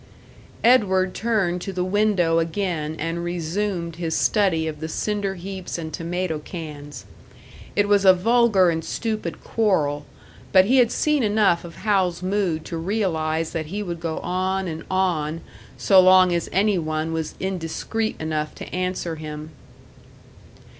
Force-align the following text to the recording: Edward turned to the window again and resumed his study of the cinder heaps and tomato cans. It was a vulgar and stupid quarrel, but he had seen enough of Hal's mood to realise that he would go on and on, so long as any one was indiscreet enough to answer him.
Edward 0.63 1.13
turned 1.13 1.61
to 1.61 1.71
the 1.71 1.83
window 1.83 2.39
again 2.39 2.95
and 2.97 3.23
resumed 3.23 3.97
his 3.97 4.15
study 4.17 4.67
of 4.67 4.79
the 4.79 4.87
cinder 4.87 5.35
heaps 5.35 5.77
and 5.77 5.93
tomato 5.93 6.39
cans. 6.39 7.05
It 7.75 7.87
was 7.87 8.03
a 8.03 8.11
vulgar 8.11 8.71
and 8.71 8.83
stupid 8.83 9.43
quarrel, 9.43 10.07
but 10.51 10.65
he 10.65 10.77
had 10.77 10.91
seen 10.91 11.21
enough 11.21 11.63
of 11.63 11.75
Hal's 11.75 12.23
mood 12.23 12.65
to 12.65 12.77
realise 12.77 13.51
that 13.51 13.67
he 13.67 13.83
would 13.83 13.99
go 13.99 14.17
on 14.23 14.67
and 14.67 14.83
on, 14.89 15.41
so 15.77 15.99
long 15.99 16.33
as 16.33 16.49
any 16.51 16.79
one 16.79 17.13
was 17.13 17.35
indiscreet 17.39 18.15
enough 18.19 18.55
to 18.55 18.73
answer 18.75 19.17
him. 19.17 19.51